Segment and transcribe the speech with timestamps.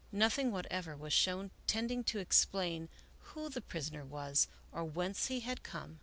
[0.11, 5.61] Nothing whatever was shown tending to explain who the prisoner was or whence he had
[5.61, 5.99] come.